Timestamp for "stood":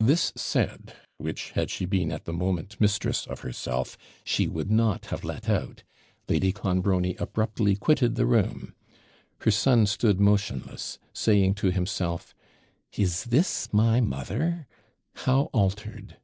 9.86-10.18